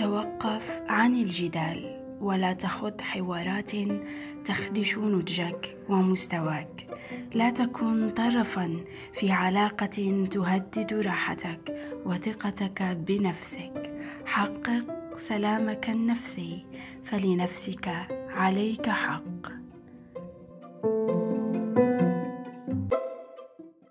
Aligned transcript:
توقف 0.00 0.82
عن 0.88 1.14
الجدال 1.14 2.00
ولا 2.20 2.52
تخض 2.52 3.00
حوارات 3.00 3.70
تخدش 4.44 4.98
نضجك 4.98 5.76
ومستواك. 5.88 6.86
لا 7.34 7.50
تكن 7.50 8.10
طرفا 8.10 8.80
في 9.14 9.30
علاقة 9.30 10.26
تهدد 10.30 10.92
راحتك 10.92 11.90
وثقتك 12.04 12.82
بنفسك. 12.82 13.90
حقق 14.26 14.84
سلامك 15.18 15.90
النفسي 15.90 16.66
فلنفسك 17.04 17.88
عليك 18.30 18.88
حق. 18.88 19.49